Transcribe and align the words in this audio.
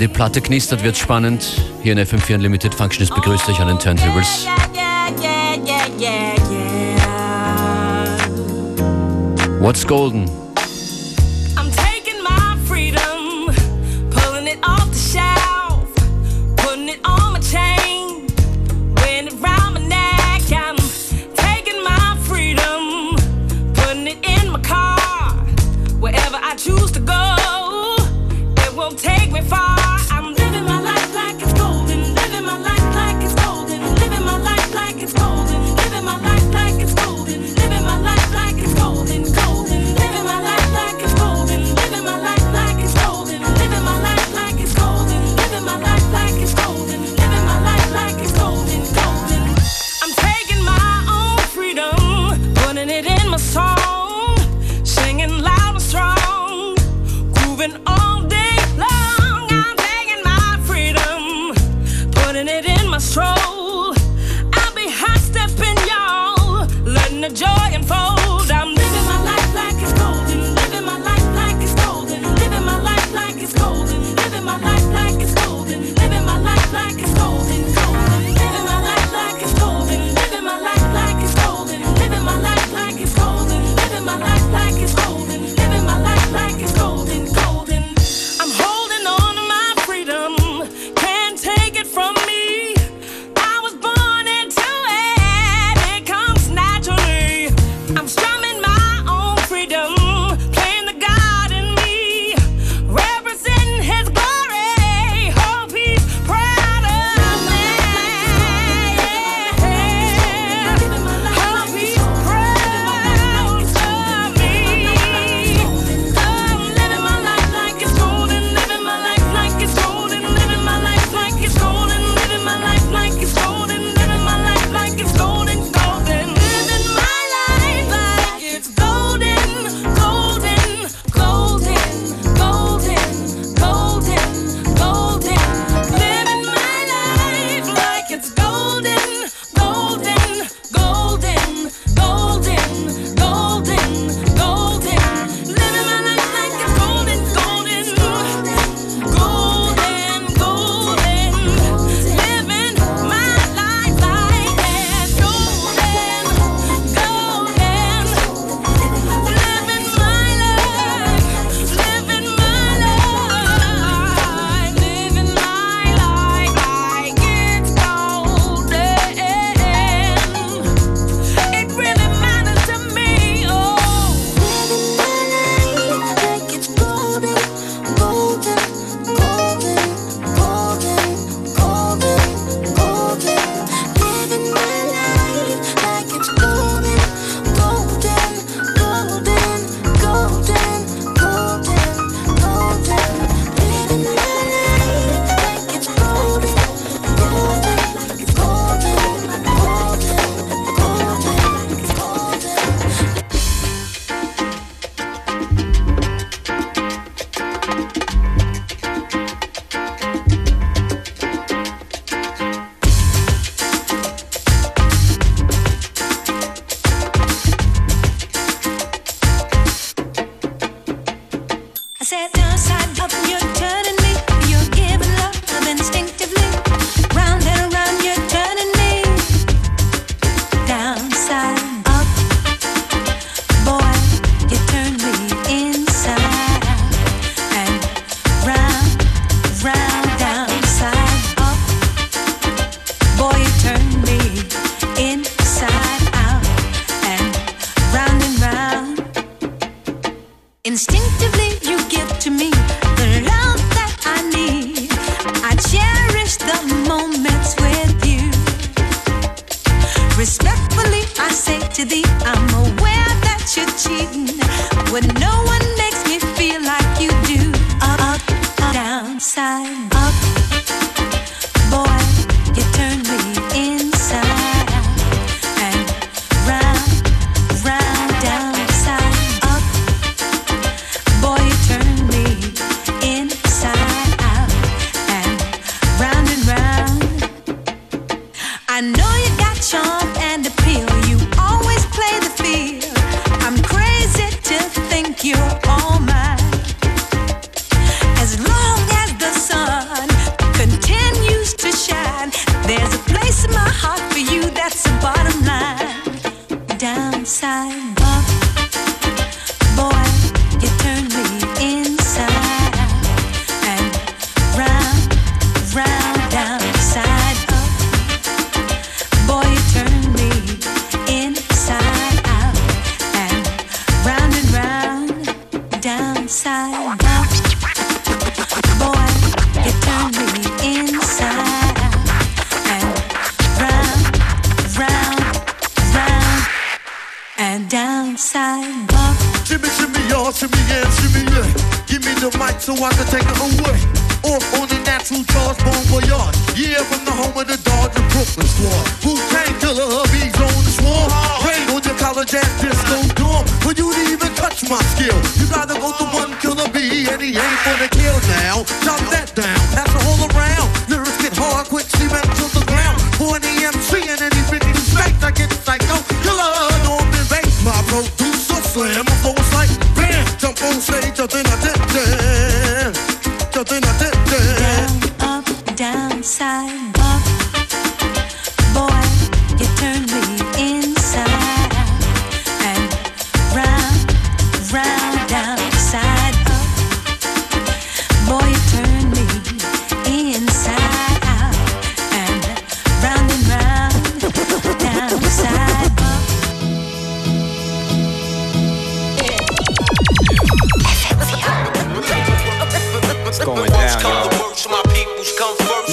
Wenn 0.00 0.08
die 0.08 0.14
Platte 0.14 0.40
knistert, 0.40 0.82
wird 0.82 0.96
spannend. 0.96 1.60
Hier 1.82 1.92
in 1.92 1.98
FM4 1.98 2.36
Unlimited 2.36 2.74
Functionist 2.74 3.14
begrüßt 3.14 3.46
euch 3.50 3.60
an 3.60 3.68
den 3.68 3.78
Turntables. 3.78 4.46
What's 9.60 9.86
Golden? 9.86 10.24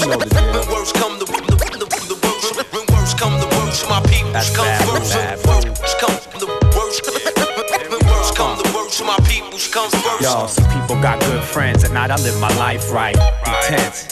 Know 0.10 0.20
deal. 0.20 0.30
When 0.30 0.68
worst 0.72 0.96
come 0.96 1.20
the, 1.20 1.26
the, 1.26 1.56
worst. 1.56 2.56
When 2.56 2.86
come 3.18 3.40
the 3.40 3.48
worst, 3.58 3.90
my 3.90 4.02
peoples 4.02 4.34
That's 4.34 4.56
come 4.56 4.66
bad, 4.66 4.86
first. 4.88 5.14
bad. 5.14 5.38
When 5.46 5.68
worst 5.68 6.00
come 6.00 6.16
the 6.40 6.48
worst. 6.76 7.02
When 7.90 8.02
worst 8.08 8.36
come 8.36 8.58
the 8.58 8.72
worst, 8.76 9.04
my 9.04 9.18
peoples 9.28 9.68
come 9.68 9.90
first. 9.90 10.22
Yo, 10.22 10.48
some 10.48 10.68
people 10.72 11.02
got 11.02 11.20
good 11.22 11.44
friends. 11.44 11.84
At 11.84 11.92
night, 11.92 12.12
I 12.12 12.18
live 12.18 12.40
my 12.40 12.54
life 12.58 12.92
right. 12.92 13.18
Intense. 13.46 14.08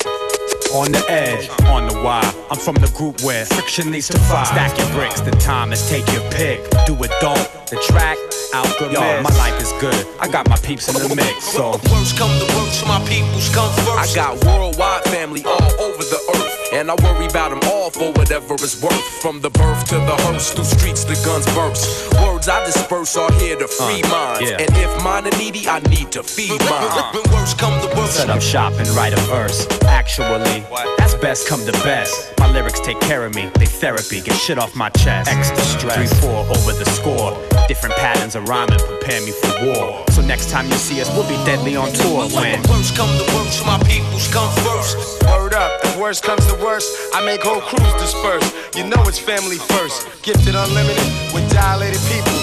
On 0.73 0.91
the 0.91 1.03
edge, 1.07 1.49
on 1.71 1.87
the 1.87 2.01
wire. 2.01 2.23
I'm 2.51 2.57
from 2.57 2.75
the 2.75 2.91
group 2.95 3.21
where 3.21 3.45
friction 3.45 3.91
needs 3.91 4.07
to 4.09 4.19
fire. 4.19 4.45
Stack 4.45 4.77
your 4.77 4.89
bricks, 4.89 5.21
the 5.21 5.31
time 5.31 5.71
is 5.71 5.87
take 5.89 6.05
your 6.11 6.23
pick. 6.31 6.59
Do 6.85 6.93
it, 7.03 7.11
don't. 7.21 7.49
The 7.69 7.77
track, 7.87 8.17
out 8.55 8.71
the 8.79 8.87
Yo, 8.89 9.21
my 9.21 9.33
life 9.37 9.59
is 9.61 9.71
good. 9.83 10.07
I 10.19 10.27
got 10.27 10.47
my 10.49 10.55
peeps 10.57 10.87
in 10.87 10.95
the 10.95 11.13
mix, 11.15 11.43
so. 11.51 11.71
When 11.75 11.91
worst 11.91 12.17
come 12.17 12.31
the 12.39 12.47
worst, 12.55 12.87
my 12.87 12.99
peoples 13.07 13.49
come 13.53 13.71
first. 13.83 13.99
I 13.99 14.07
got 14.15 14.31
worldwide 14.45 15.03
family 15.05 15.43
all 15.43 15.71
over 15.83 16.03
the 16.03 16.19
earth. 16.35 16.51
And 16.73 16.89
I 16.91 16.95
worry 17.03 17.27
about 17.27 17.49
them 17.51 17.59
all 17.71 17.89
for 17.89 18.11
whatever 18.13 18.53
it's 18.55 18.81
worth. 18.81 19.03
From 19.21 19.39
the 19.41 19.49
birth 19.49 19.87
to 19.89 19.95
the 19.95 20.15
hearse, 20.25 20.51
through 20.53 20.65
streets 20.65 21.03
the 21.03 21.15
guns 21.25 21.45
burst. 21.53 22.11
Words 22.23 22.47
I 22.47 22.65
disperse 22.65 23.15
are 23.17 23.31
here 23.33 23.55
to 23.57 23.67
free 23.67 24.01
Uh, 24.03 24.09
minds. 24.09 24.49
yeah. 24.49 24.57
And 24.63 24.71
if 24.77 24.91
mine 25.03 25.27
are 25.27 25.37
needy, 25.37 25.67
I 25.67 25.79
need 25.93 26.11
to 26.13 26.23
feed 26.23 26.59
mine. 26.69 27.13
When 27.13 27.23
worst 27.33 27.57
come 27.57 27.75
the 27.81 27.91
worst. 27.95 28.15
Set 28.17 28.29
up 28.29 28.41
shop 28.41 28.73
and 28.77 28.87
write 28.89 29.13
a 29.13 29.21
verse. 29.27 29.67
Actually, 29.85 30.63
that's 30.97 31.15
best 31.15 31.47
come 31.47 31.63
to 31.65 31.71
best. 31.83 32.33
My 32.39 32.51
lyrics 32.51 32.79
take 32.79 32.99
care 33.01 33.25
of 33.25 33.33
me, 33.35 33.49
they 33.59 33.65
therapy, 33.65 34.21
get 34.21 34.35
shit 34.37 34.57
off 34.57 34.75
my 34.75 34.89
chest. 34.89 35.29
Extra 35.31 35.63
stress. 35.63 35.95
Three, 35.95 36.07
four 36.21 36.39
over 36.55 36.73
the 36.73 36.85
score. 36.97 37.31
Different 37.67 37.95
patterns 37.95 38.35
of 38.35 38.47
rhyming 38.47 38.77
prepare 38.77 39.21
me 39.25 39.31
for 39.31 39.65
war. 39.65 40.05
So 40.11 40.21
next 40.21 40.51
time 40.51 40.67
you 40.67 40.77
see 40.77 41.01
us, 41.01 41.09
we'll 41.17 41.27
be 41.27 41.35
deadly 41.45 41.75
on 41.75 41.91
tour 41.93 42.29
when. 42.29 42.61
Worst 42.69 42.95
come 42.95 43.09
the 43.17 43.25
worst, 43.33 43.65
my 43.65 43.81
peoples 43.89 44.27
come 44.31 44.53
first. 44.61 45.23
Word 45.25 45.55
up, 45.55 45.71
if 45.83 45.97
worst 45.97 46.23
comes 46.23 46.45
to 46.45 46.53
worst, 46.61 46.95
I 47.15 47.25
make 47.25 47.41
whole 47.41 47.61
crews 47.61 47.93
disperse. 47.97 48.45
You 48.75 48.85
know 48.85 49.01
it's 49.09 49.17
family 49.17 49.57
first. 49.57 50.05
Gifted 50.21 50.53
unlimited 50.53 51.09
with 51.33 51.49
dilated 51.51 52.01
people. 52.05 52.37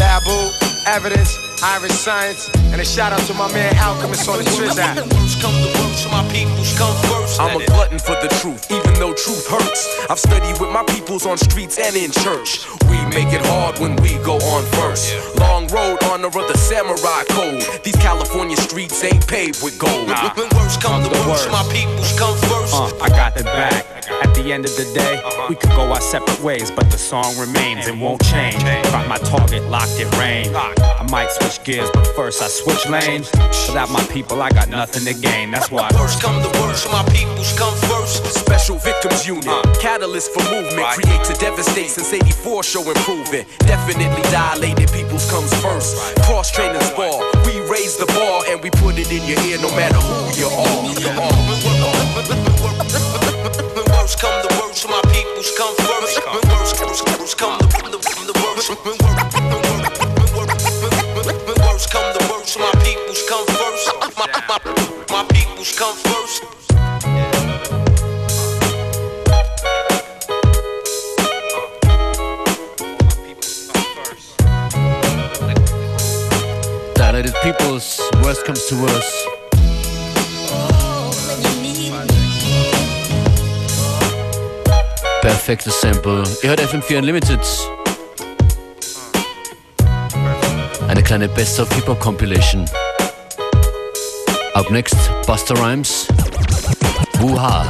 Babu, 0.00 0.50
evidence, 0.88 1.36
Irish 1.62 1.92
science, 1.92 2.50
and 2.72 2.80
a 2.80 2.84
shout 2.84 3.12
out 3.12 3.20
to 3.26 3.34
my 3.34 3.46
man 3.52 3.72
Alchemist 3.78 4.28
on 4.28 4.38
the 4.38 4.44
Triz 4.44 4.76
app. 4.78 4.96
When 4.96 5.08
worst 5.10 5.40
come 5.40 5.54
the 5.62 5.70
worst, 5.78 6.10
my 6.10 6.26
peoples 6.32 6.76
come 6.76 6.96
first. 7.06 7.40
I'm 7.40 7.60
a 7.60 7.64
glutton 7.66 8.00
for 8.00 8.18
the 8.18 8.26
truth, 8.42 8.66
even 8.72 8.92
though 8.94 9.14
truth 9.14 9.46
hurts. 9.46 9.86
I've 10.10 10.18
studied 10.18 10.60
with 10.60 10.72
my 10.72 10.82
peoples 10.90 11.24
on 11.24 11.38
streets 11.38 11.78
and 11.78 11.94
in 11.94 12.10
church. 12.10 12.66
We 12.90 12.98
make 13.14 13.32
it 13.32 13.46
hard 13.46 13.78
when 13.78 13.94
we 14.02 14.18
go 14.26 14.42
on 14.42 14.64
first. 14.74 15.14
Long 15.38 15.68
road, 15.68 16.02
honor 16.10 16.26
of 16.26 16.34
the 16.50 16.58
samurai 16.58 17.22
code. 17.30 17.62
These 17.84 17.96
California 17.96 18.56
streets 18.56 19.02
ain't 19.04 19.26
paved 19.28 19.62
with 19.62 19.78
gold. 19.78 20.08
When 20.34 20.48
worst 20.58 20.82
come 20.82 21.04
the 21.04 21.10
worst, 21.30 21.48
my 21.50 21.62
peoples 21.70 22.10
come 22.18 22.36
first. 22.50 22.74
Uh, 22.74 22.90
I 23.00 23.08
got 23.08 23.36
the 23.36 23.44
back. 23.44 23.86
At 24.22 24.34
the 24.34 24.52
end 24.52 24.64
of 24.64 24.74
the 24.74 24.84
day, 24.94 25.22
we 25.48 25.54
could 25.54 25.70
go 25.70 25.92
our 25.92 26.00
separate 26.00 26.40
ways, 26.42 26.72
but 26.72 26.90
the 26.90 26.98
song 26.98 27.38
remains 27.38 27.86
and 27.86 28.00
won't 28.00 28.20
change. 28.24 28.60
Got 28.90 29.06
my 29.08 29.18
target 29.18 29.62
locked 29.70 29.98
in 30.00 30.10
range. 30.18 30.50
I 30.54 31.06
might 31.10 31.30
switch 31.30 31.51
gears, 31.58 31.90
but 31.92 32.06
first 32.14 32.42
I 32.42 32.48
switch 32.48 32.88
lanes. 32.88 33.30
Without 33.68 33.90
my 33.90 34.02
people, 34.12 34.40
I 34.42 34.50
got 34.50 34.68
nothing 34.68 35.04
to 35.04 35.14
gain. 35.14 35.50
That's 35.50 35.70
why. 35.70 35.88
First 35.90 36.22
come 36.22 36.40
the 36.42 36.48
worst, 36.60 36.86
my 36.90 37.04
peoples 37.12 37.52
come 37.58 37.74
first. 37.88 38.24
Special 38.34 38.78
Victims 38.78 39.26
Unit, 39.26 39.46
uh. 39.46 39.62
catalyst 39.80 40.32
for 40.32 40.42
movement, 40.50 40.86
create 40.96 41.24
to 41.24 41.34
devastate 41.34 41.90
since 41.90 42.12
84 42.12 42.62
show 42.62 42.82
improvement. 42.88 43.48
Definitely 43.60 44.22
dilated 44.30 44.90
peoples 44.92 45.30
comes 45.30 45.52
first. 45.60 45.96
Cross 46.22 46.52
training 46.52 46.80
ball, 46.96 47.20
we 47.46 47.60
raise 47.68 47.96
the 47.96 48.06
bar 48.06 48.44
and 48.48 48.62
we 48.62 48.70
put 48.70 48.98
it 48.98 49.10
in 49.10 49.22
your 49.28 49.40
ear 49.46 49.58
no 49.60 49.70
matter 49.76 49.98
who 49.98 50.16
you 50.38 50.48
are. 50.48 50.84
You 51.00 51.10
are. 51.20 51.32
When 53.74 53.84
worst 53.92 54.20
come 54.20 54.38
the 54.42 54.52
worst, 54.60 54.88
my 54.88 55.00
peoples 55.12 55.50
come 55.56 55.74
first. 55.76 56.20
Worst, 56.26 56.80
worst, 56.80 57.18
worst 57.18 57.38
come 57.38 57.58
the, 57.58 57.66
the, 57.90 58.32
the 58.32 58.36
worst. 58.40 59.41
Peoples 63.22 63.28
come 63.28 63.46
first. 63.46 64.18
My, 64.18 64.26
my, 64.48 64.58
my 65.10 65.24
peoples 65.28 65.78
come 65.78 65.96
first. 65.96 66.42
Dilated 76.94 77.34
Peoples, 77.42 78.00
worst 78.22 78.44
comes 78.44 78.66
to 78.66 78.76
worst. 78.76 79.28
Perfektes 85.20 85.80
Sample. 85.80 86.24
Ihr 86.42 86.50
hört 86.50 86.60
FM4 86.60 86.98
Unlimited. 86.98 87.40
Eine 90.88 91.02
kleine 91.02 91.28
Best 91.28 91.60
of 91.60 91.72
Hip 91.74 91.86
Hop 91.86 92.00
Compilation. 92.00 92.68
Up 94.54 94.70
next, 94.70 94.94
Busta 95.26 95.54
Rhymes. 95.54 96.06
Wuha. 97.20 97.64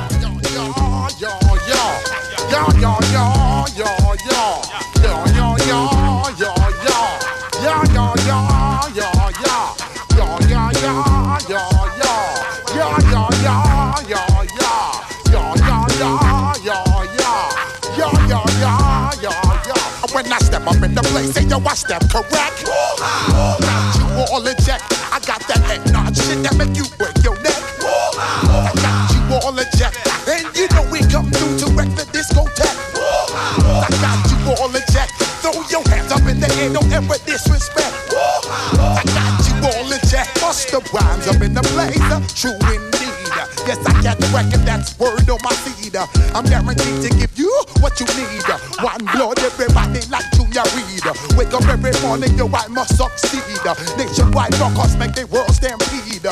When 20.12 20.30
I 20.30 20.38
step 20.38 20.66
up 20.66 20.82
in 20.82 20.94
the 20.94 21.00
place, 21.02 21.32
say 21.32 21.44
yo, 21.44 21.58
I 21.58 21.74
step 21.74 22.02
correct. 22.10 22.66
Got 22.66 23.86
you 23.86 23.91
got 34.02 34.18
you 34.26 34.38
all 34.58 34.74
in 34.74 34.82
check. 34.90 35.08
Throw 35.38 35.54
your 35.70 35.86
hands 35.88 36.10
up 36.10 36.26
in 36.26 36.42
the 36.42 36.50
air, 36.58 36.74
don't 36.74 36.90
ever 36.92 37.18
disrespect. 37.24 37.94
I 38.12 39.02
got 39.14 39.38
you 39.46 39.54
all 39.62 39.86
in 39.86 40.02
check. 40.10 40.26
Busta 40.42 40.82
Rhymes 40.90 41.26
up 41.30 41.40
in 41.40 41.54
the 41.54 41.62
place, 41.72 42.02
true 42.34 42.58
indeed. 42.66 43.10
Yes, 43.64 43.78
I 43.86 43.94
got 44.02 44.18
the 44.18 44.26
record, 44.34 44.66
that's 44.66 44.98
word 44.98 45.30
on 45.30 45.38
my 45.42 45.54
feed. 45.62 45.94
I'm 46.34 46.44
guaranteed 46.44 47.00
to 47.06 47.10
give 47.14 47.30
you 47.38 47.50
what 47.78 47.98
you 48.00 48.06
need. 48.18 48.42
One 48.82 49.06
blood, 49.14 49.38
everybody 49.38 50.02
like 50.10 50.26
ya 50.52 50.66
read. 50.74 51.06
Wake 51.38 51.54
up 51.54 51.64
every 51.64 51.94
morning, 52.02 52.34
yo, 52.36 52.50
I 52.52 52.66
must 52.68 52.96
succeed. 52.98 53.40
Nationwide 53.96 54.54
rockers 54.58 54.96
make 54.96 55.14
the 55.14 55.26
world 55.30 55.54
stampede. 55.54 56.26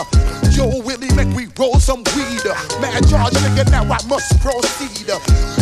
Yo, 0.53 0.83
Willie, 0.83 1.11
make 1.15 1.31
we 1.35 1.47
roll 1.59 1.79
some 1.79 2.03
weed. 2.19 2.45
Man, 2.83 3.01
charge 3.09 3.33
nigga, 3.41 3.65
now 3.71 3.87
I 3.87 3.99
must 4.07 4.39
proceed. 4.43 5.09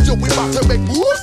Yo, 0.05 0.15
we 0.17 0.27
about 0.33 0.53
to 0.57 0.67
make 0.67 0.81
moves, 0.89 1.23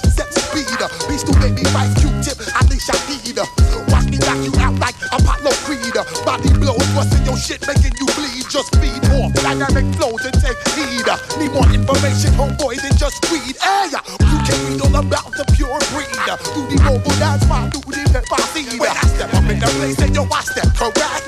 shit, 7.56 7.68
making 7.68 7.98
you 8.00 8.06
bleed. 8.14 8.46
Just 8.50 8.76
feed 8.76 9.02
more 9.10 9.30
dynamic 9.32 9.86
flows 9.96 10.24
and 10.26 10.36
take 10.42 10.58
heed. 10.76 11.06
Need 11.40 11.52
more 11.52 11.68
information, 11.72 12.32
homeboy, 12.34 12.82
than 12.82 12.96
just 12.98 13.20
weed. 13.32 13.56
Hey, 13.62 13.90
you 13.92 14.40
can 14.44 14.58
read 14.68 14.82
all 14.82 14.96
about 14.96 15.32
the 15.32 15.46
pure 15.56 15.80
breed. 15.92 16.10
Do 16.54 16.68
the 16.68 16.82
mobile 16.84 17.16
dance, 17.20 17.48
my 17.48 17.68
the 17.70 17.80
left 18.14 18.32
I 18.32 18.42
see. 18.54 18.80
When 18.80 18.90
I 18.90 19.08
step 19.08 19.34
up 19.34 19.50
in 19.50 19.60
the 19.60 19.68
place, 19.78 20.00
and 20.00 20.16
yo, 20.16 20.28
I 20.32 20.42
step 20.42 20.74
correct. 20.76 21.25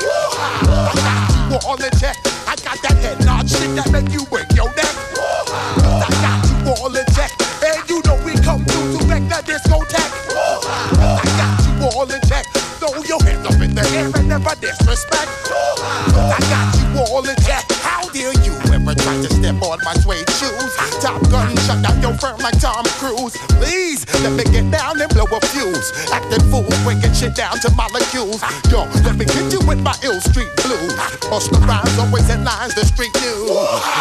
Down 27.38 27.60
to 27.60 27.70
molecules. 27.76 28.42
Yo, 28.72 28.90
let 29.06 29.16
me 29.16 29.24
hit 29.30 29.54
you 29.54 29.62
with 29.68 29.80
my 29.80 29.94
ill 30.02 30.20
street 30.22 30.50
blues. 30.66 30.94
Busta 31.30 31.62
Rhymes, 31.70 31.96
always 32.00 32.26
headlines, 32.26 32.74
the 32.74 32.84
street 32.84 33.14
news. 33.22 33.54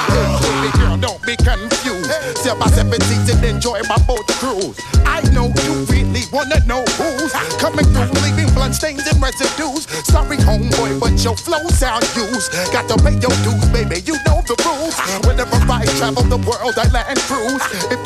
Hey, 0.09 0.41
baby 0.41 0.73
girl, 0.79 0.97
don't 0.97 1.21
be 1.21 1.37
confused. 1.37 2.09
Sell 2.41 2.57
my 2.57 2.67
seven 2.69 2.97
and 2.97 3.45
enjoy 3.45 3.83
my 3.93 3.99
boat 4.09 4.27
cruise. 4.41 4.81
I 5.05 5.21
know 5.37 5.53
you 5.69 5.85
really 5.93 6.25
wanna 6.33 6.65
know 6.65 6.81
who's 6.97 7.33
coming 7.61 7.85
through, 7.93 8.17
leaving 8.25 8.49
blood 8.55 8.75
stains 8.75 9.05
and 9.07 9.21
residues. 9.21 9.85
Sorry, 10.09 10.39
homeboy, 10.39 10.99
but 10.99 11.13
your 11.21 11.37
flow 11.37 11.69
sound 11.69 12.09
used. 12.17 12.53
Got 12.73 12.89
to 12.89 12.97
pay 13.05 13.21
your 13.21 13.37
dues, 13.45 13.69
baby. 13.69 14.01
You 14.01 14.17
know 14.25 14.41
the 14.49 14.57
rules. 14.65 14.97
Whenever 15.29 15.61
I 15.69 15.85
travel 16.01 16.25
the 16.25 16.41
world, 16.41 16.79
I 16.79 16.89
land 16.89 17.19
cruise. 17.29 17.61
If 17.93 18.01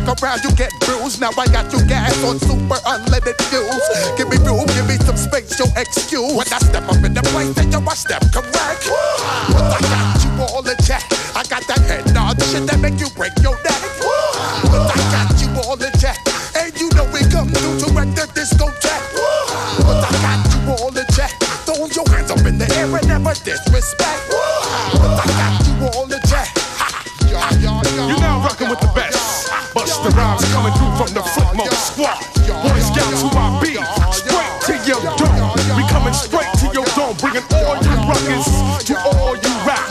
fuck 0.00 0.22
around, 0.22 0.42
you 0.42 0.50
get 0.56 0.72
bruised. 0.80 1.20
Now 1.20 1.30
I 1.38 1.46
got 1.46 1.72
you 1.72 1.84
gas 1.86 2.16
on 2.24 2.38
super 2.38 2.78
unleaded 2.86 3.38
fuels. 3.46 3.84
Give 4.16 4.28
me 4.28 4.38
room, 4.42 4.66
give 4.74 4.86
me 4.86 4.96
some 5.06 5.16
space, 5.16 5.58
your 5.58 5.68
excuse. 5.76 6.34
When 6.34 6.46
I 6.50 6.58
step 6.58 6.84
up 6.88 7.02
in 7.04 7.14
the 7.14 7.22
place, 7.30 7.54
then 7.54 7.70
you 7.70 7.78
I 7.78 7.94
step 7.94 8.22
correct. 8.32 8.90
I 8.90 9.78
got 9.80 10.18
you 10.24 10.30
all 10.42 10.66
in 10.66 10.76
check. 10.82 11.04
I 11.36 11.42
got 11.46 11.66
that 11.68 11.80
head 11.86 12.12
nod 12.14 12.42
shit 12.42 12.66
that 12.66 12.78
make 12.80 12.98
you 12.98 13.08
break 13.14 13.32
your 13.42 13.53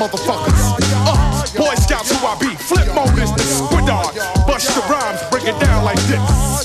motherfuckers. 0.04 0.76
Uh, 1.08 1.58
Boy 1.58 1.76
Scouts 1.76 2.12
who 2.12 2.26
I 2.28 2.36
be. 2.40 2.52
Flip 2.56 2.88
mode 2.94 3.18
is 3.20 3.32
the 3.32 3.44
Bust 4.46 4.70
Busta 4.70 4.90
Rhymes 4.90 5.22
break 5.32 5.46
it 5.46 5.60
down 5.60 5.86
like 5.86 6.00
this. 6.08 6.20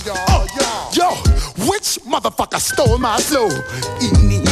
Uh, 0.09 0.47
Yo, 0.92 1.14
which 1.68 2.00
motherfucker 2.02 2.59
stole 2.59 2.99
my 2.99 3.18
flow? 3.18 3.49
Eeny, 4.02 4.42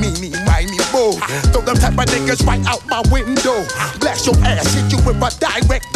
meeny, 0.00 0.34
miny, 0.44 0.78
mo. 0.92 1.12
Throw 1.52 1.62
them 1.62 1.76
type 1.76 1.94
of 1.94 2.06
niggas 2.10 2.44
right 2.46 2.64
out 2.66 2.84
my 2.88 3.02
window. 3.12 3.62
Blast 4.00 4.26
your 4.26 4.36
ass, 4.44 4.74
hit 4.74 4.90
you 4.90 4.98
with 5.06 5.22
a 5.22 5.30
direct 5.38 5.91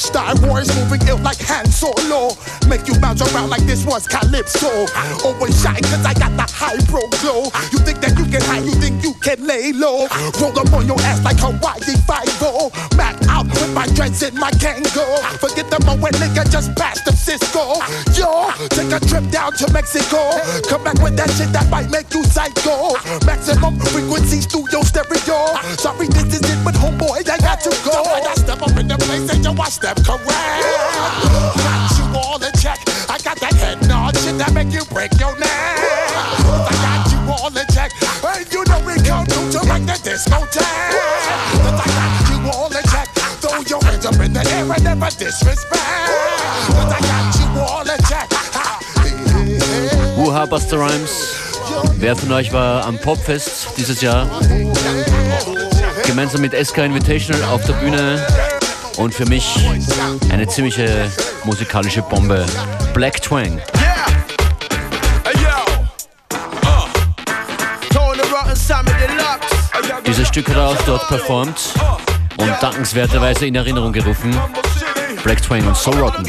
Star 0.00 0.34
Wars 0.40 0.66
moving 0.74 1.06
ill 1.06 1.18
like 1.18 1.38
Han 1.44 1.66
Solo. 1.66 2.32
Make 2.68 2.88
you 2.88 2.98
bounce 2.98 3.20
around 3.20 3.50
like 3.50 3.62
this 3.68 3.84
was 3.84 4.08
Calypso. 4.08 4.88
Always 5.24 5.60
shy 5.60 5.76
cause 5.80 6.04
I 6.04 6.14
got 6.14 6.32
the 6.40 6.48
high 6.48 6.80
pro 6.88 7.04
glow. 7.20 7.52
You 7.70 7.78
think 7.84 8.00
that 8.00 8.16
you 8.16 8.24
can 8.24 8.40
hide, 8.48 8.64
you 8.64 8.72
think 8.80 9.04
you 9.04 9.12
can 9.20 9.46
lay 9.46 9.72
low. 9.72 10.08
Roll 10.40 10.58
up 10.58 10.72
on 10.72 10.86
your 10.86 10.98
ass 11.04 11.22
like 11.22 11.36
Hawaii 11.38 11.94
5 12.08 12.96
Mac 12.96 13.16
out 13.28 13.46
with 13.46 13.72
my 13.74 13.86
dreads 13.92 14.22
and 14.22 14.34
my 14.36 14.50
Kango. 14.56 15.04
Forget 15.36 15.68
the 15.68 15.78
moment, 15.84 16.16
nigga, 16.16 16.48
just 16.50 16.74
past 16.76 17.04
the 17.04 17.12
Cisco. 17.12 17.76
Yo, 18.16 18.50
take 18.72 18.92
a 18.92 19.00
trip 19.04 19.28
down 19.30 19.52
to 19.60 19.70
Mexico. 19.72 20.40
Come 20.68 20.82
back 20.82 20.98
with 21.02 21.16
that 21.16 21.30
shit 21.36 21.52
that 21.52 21.68
might 21.68 21.90
make 21.90 22.08
you 22.14 22.24
psycho. 22.24 22.96
Maximum 23.26 23.78
through 24.48 24.66
your 24.72 24.84
stereo. 24.84 25.54
Sorry, 25.76 26.08
yo, 29.54 29.62
I 29.62 29.68
step 29.68 29.96
correct. 30.04 30.26
Got 31.56 31.98
you 31.98 32.04
all 32.18 32.42
in 32.42 32.52
check. 32.60 32.78
I 33.08 33.18
got 33.18 33.38
that 33.40 33.54
head 33.54 33.86
nod 33.88 34.16
shit 34.16 34.38
that 34.38 34.52
make 34.52 34.72
you 34.72 34.84
break 34.86 35.12
your 35.18 35.36
neck. 35.38 35.50
I 35.50 36.74
got 36.82 37.10
you 37.10 37.20
all 37.30 37.48
in 37.50 37.66
check. 37.72 37.90
And 38.24 38.46
you 38.52 38.64
know 38.64 38.80
we 38.84 38.94
come 39.02 39.26
through 39.26 39.50
to 39.52 39.60
wreck 39.68 39.82
the 39.86 39.96
discotheque. 40.02 40.64
I 41.62 41.86
got 41.98 42.12
you 42.30 42.38
all 42.50 42.70
in 42.70 42.84
check. 42.90 43.08
Throw 43.40 43.60
your 43.66 43.82
hands 43.84 44.06
up 44.06 44.20
in 44.20 44.32
the 44.32 44.44
air 44.50 44.70
and 44.70 44.84
never 44.84 45.10
disrespect. 45.10 45.72
I 45.74 46.98
got 47.00 47.34
you 47.38 47.60
all 47.60 47.82
in 47.82 47.98
check. 48.08 48.28
Ha. 48.54 48.78
Wuha 50.16 50.46
Buster 50.48 50.78
Rhymes. 50.78 51.10
Wer 51.98 52.16
von 52.16 52.32
euch 52.32 52.52
war 52.52 52.84
am 52.84 52.98
Popfest 52.98 53.68
dieses 53.76 54.00
Jahr? 54.00 54.26
Gemeinsam 56.04 56.40
mit 56.40 56.52
SK 56.52 56.78
Invitational 56.78 57.44
auf 57.44 57.64
der 57.64 57.74
Bühne. 57.74 58.59
Und 58.96 59.14
für 59.14 59.26
mich 59.26 59.56
eine 60.30 60.46
ziemliche 60.46 61.10
musikalische 61.44 62.02
Bombe. 62.02 62.44
Black 62.94 63.22
Twang. 63.22 63.58
Uh. 63.58 63.90
Dieses 70.06 70.28
Stück 70.28 70.48
hat 70.48 70.56
er 70.56 70.68
auch 70.68 70.82
dort 70.86 71.08
performt 71.08 71.74
und 72.36 72.52
dankenswerterweise 72.60 73.46
in 73.46 73.54
Erinnerung 73.54 73.92
gerufen. 73.92 74.36
Black 75.22 75.42
Twang 75.42 75.66
und 75.66 75.76
Soul 75.76 75.98
Rotten. 75.98 76.24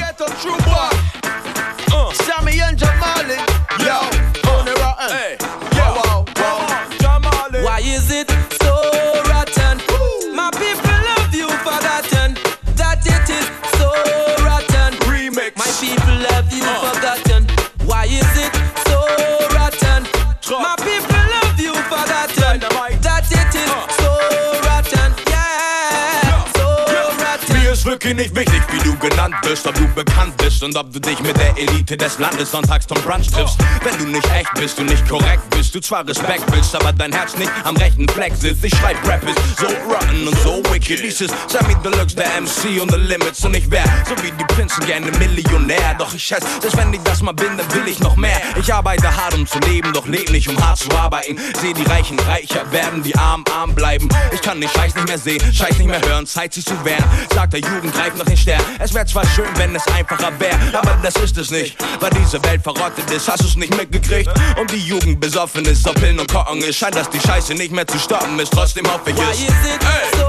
Wirklich 28.12 28.34
nicht 28.34 28.52
wichtig, 28.52 28.62
wie 28.74 28.90
du 28.90 28.98
genannt 28.98 29.36
bist, 29.42 29.66
ob 29.66 29.74
du 29.76 29.88
bekannt 29.96 30.36
bist 30.36 30.62
und 30.64 30.76
ob 30.76 30.92
du 30.92 31.00
dich 31.00 31.18
mit 31.22 31.38
der 31.38 31.58
Elite 31.58 31.96
des 31.96 32.20
Landes 32.20 32.52
sonntags 32.52 32.86
zum 32.86 33.02
Brunch 33.04 33.28
triffst. 33.32 33.58
Wenn 33.84 33.98
du 33.98 34.06
nicht 34.06 34.30
echt 34.32 34.54
bist 34.56 34.78
und 34.80 34.88
nicht 34.88 35.08
korrekt 35.08 35.50
bist, 35.52 35.74
du 35.74 35.80
zwar 35.80 36.06
Respekt 36.06 36.44
willst, 36.52 36.76
aber 36.76 36.92
dein 36.92 37.14
Herz 37.14 37.38
nicht 37.38 37.50
am 37.64 37.78
rechten 37.78 38.10
Fleck 38.10 38.34
sitzt. 38.36 38.66
Ich 38.66 38.76
schreib 38.76 38.98
Rap 39.08 39.24
ist 39.24 39.38
so 39.58 39.68
rotten 39.90 40.28
und 40.28 40.38
so 40.40 40.62
wicked. 40.74 41.02
Dies 41.02 41.22
ist 41.22 41.34
Sammy 41.48 41.74
Deluxe, 41.86 42.18
der 42.18 42.26
MC 42.42 42.82
und 42.82 42.92
the 42.92 42.98
Limits 42.98 43.46
und 43.46 43.56
ich 43.56 43.72
wär, 43.72 43.86
so 44.06 44.22
wie 44.22 44.32
die 44.32 44.44
Prinzen, 44.56 44.86
gerne 44.86 45.10
Millionär. 45.12 45.96
Doch 45.98 46.14
ich 46.14 46.24
schätze, 46.24 46.48
dass 46.62 46.76
wenn 46.76 46.94
ich 46.94 47.02
das 47.04 47.22
mal 47.22 47.32
bin, 47.32 47.58
dann 47.58 47.74
will 47.74 47.88
ich 47.88 48.00
noch 48.02 48.18
mehr. 48.18 48.42
Ich 48.60 48.74
arbeite 48.74 49.08
hart, 49.16 49.36
um 49.36 49.48
zu 49.48 49.60
leben, 49.60 49.94
doch 49.94 50.08
leb 50.08 50.30
nicht, 50.32 50.50
um 50.50 50.58
hart 50.62 50.80
zu 50.80 50.92
arbeiten. 50.92 51.40
Seh 51.62 51.72
die 51.72 51.84
Reichen 51.84 52.20
reicher 52.20 52.70
werden, 52.74 53.04
die 53.04 53.16
Armen 53.16 53.46
arm 53.54 53.74
bleiben. 53.74 54.10
Ich 54.34 54.42
kann 54.42 54.60
den 54.60 54.70
Scheiß 54.70 54.96
nicht 54.96 55.08
mehr 55.08 55.18
sehen, 55.18 55.42
Scheiß 55.54 55.78
nicht 55.78 55.88
mehr 55.88 56.02
hören, 56.02 56.26
Zeit 56.26 56.54
sich 56.54 56.66
zu 56.66 56.84
wehren. 56.84 57.06
Sagt 57.34 57.54
der 57.54 57.62
Jugend, 57.62 57.96
greift 58.02 58.18
nach 58.18 58.26
den 58.26 58.38
Stern. 58.38 58.62
Es 58.80 58.94
wär 58.94 59.06
zwar 59.06 59.26
schön, 59.28 59.46
wenn 59.56 59.76
es 59.76 59.86
einfacher 59.88 60.32
wär, 60.40 60.58
aber 60.74 60.98
das 61.04 61.16
ist 61.18 61.38
es 61.38 61.52
nicht. 61.52 61.76
Weil 62.00 62.10
diese 62.12 62.44
Welt 62.44 62.62
verrottet 62.64 63.10
ist, 63.12 63.30
hast 63.30 63.44
du's 63.44 63.56
nicht 63.56 63.76
mitgekriegt. 63.76 64.30
Und 64.60 64.72
die 64.72 64.78
Jugend 64.78 65.20
besoffen 65.20 65.66
ist, 65.66 65.88
auf 65.88 65.96
Pillen 65.96 66.20
und 66.20 66.32
Kocken 66.32 66.62
ist. 66.62 66.78
Scheint, 66.78 66.96
dass 66.96 67.10
die 67.10 67.20
Scheiße 67.20 67.54
nicht 67.54 67.72
mehr 67.72 67.86
zu 67.86 68.00
stoppen 68.00 68.40
ist. 68.40 68.52
Trotzdem 68.52 68.86
hoffe 68.92 69.12
ich 69.12 69.18
Why 69.18 69.32
es. 69.32 69.40
is 69.40 69.48
it 69.48 69.82
so 70.18 70.26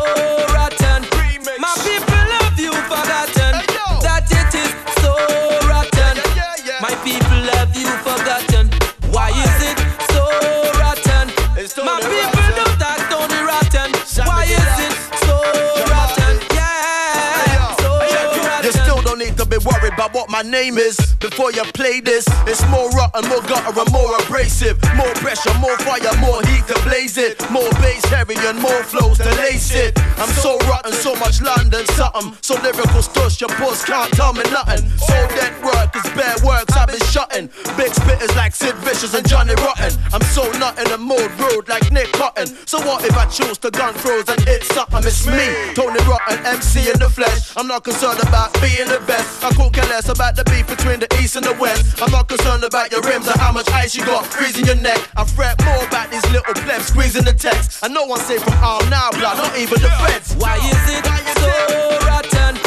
rotten? 0.55 1.02
Name 20.53 20.77
is. 20.77 21.01
Before 21.19 21.51
you 21.51 21.65
play 21.73 22.01
this, 22.01 22.29
it's 22.47 22.61
more 22.69 22.91
rotten, 22.91 23.27
more 23.29 23.41
gutter, 23.49 23.73
and 23.73 23.91
more 23.91 24.13
abrasive. 24.21 24.77
More 24.95 25.15
pressure, 25.25 25.55
more 25.59 25.77
fire, 25.79 26.13
more 26.21 26.43
heat 26.45 26.67
to 26.69 26.77
blaze 26.85 27.17
it. 27.17 27.41
More 27.51 27.71
bass, 27.81 28.05
heavy, 28.13 28.37
and 28.37 28.61
more 28.61 28.85
flows 28.85 29.17
to 29.19 29.33
lace 29.41 29.75
it. 29.75 29.99
I'm 30.19 30.29
so 30.45 30.59
rotten, 30.69 30.93
so 30.93 31.17
much 31.17 31.41
London, 31.41 31.87
something. 31.97 32.37
So 32.43 32.55
lyrical 32.61 33.01
stush, 33.01 33.41
your 33.41 33.49
boss 33.57 33.83
can't 33.85 34.13
tell 34.13 34.35
me 34.35 34.45
nothing. 34.53 34.85
So 35.01 35.17
that 35.41 35.57
work 35.65 35.97
is 35.97 36.05
bad 36.13 36.43
works, 36.45 36.77
I've 36.77 36.89
been 36.89 37.01
shutting. 37.09 37.47
Big 37.81 37.93
spitters 37.97 38.37
like 38.37 38.55
Sid 38.55 38.77
Vicious 38.85 39.15
and 39.15 39.27
Johnny 39.27 39.55
Rotten. 39.55 39.97
I'm 40.13 40.23
so 40.37 40.45
not 40.61 40.79
in 40.79 40.93
a 40.93 40.99
mood, 40.99 41.33
rude 41.41 41.69
like 41.69 41.91
Nick 41.91 42.13
Cotton. 42.13 42.47
So 42.67 42.79
what 42.85 43.05
if 43.05 43.17
I 43.17 43.25
choose 43.27 43.57
to 43.59 43.71
gun 43.71 43.95
throws 43.95 44.29
and 44.29 44.41
hit 44.43 44.65
something? 44.65 45.01
It's 45.01 45.27
me, 45.27 45.49
Tony 45.75 46.03
Rotten, 46.05 46.45
MC 46.45 46.91
in 46.93 46.99
the 46.99 47.09
flesh. 47.09 47.57
I'm 47.57 47.67
not 47.67 47.85
concerned 47.85 48.21
about 48.21 48.53
being 48.61 48.89
the 48.89 49.01
best. 49.07 49.43
I 49.43 49.51
couldn't 49.51 49.73
care 49.73 49.89
less 49.89 50.09
about 50.09 50.37
the 50.37 50.42
beef 50.45 50.67
between 50.67 51.01
the 51.01 51.09
east 51.21 51.37
and 51.37 51.45
the 51.45 51.55
west. 51.55 52.01
I'm 52.03 52.11
not 52.11 52.29
concerned 52.29 52.65
about 52.65 52.91
your 52.91 53.03
rims 53.03 53.29
or 53.29 53.39
how 53.39 53.53
much 53.53 53.69
ice 53.71 53.95
you 53.95 54.05
got 54.05 54.27
freezing 54.27 54.67
your 54.67 54.77
neck. 54.77 54.99
I 55.17 55.25
fret 55.25 55.63
more 55.65 55.85
about 55.85 56.11
these 56.11 56.25
little 56.31 56.55
plebs 56.55 56.87
squeezing 56.87 57.25
the 57.25 57.33
text. 57.33 57.83
And 57.83 57.95
no 57.95 58.05
one 58.05 58.21
safe 58.21 58.43
from 58.43 58.55
arm 58.63 58.89
now, 58.91 59.11
blood, 59.11 59.37
not 59.39 59.57
even 59.59 59.81
the 59.81 59.91
feds. 60.03 60.35
Why 60.37 60.57
is 60.57 60.83
it 60.91 61.05
so 61.39 61.51
rotten? 62.07 62.59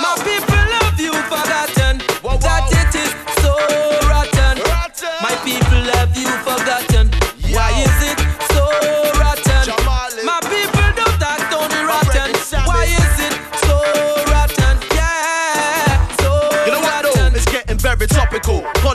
My 0.00 0.16
people 0.24 0.64
love 0.80 0.98
you 0.98 1.12
forgotten. 1.28 1.98
That 2.40 2.70
so 2.70 2.79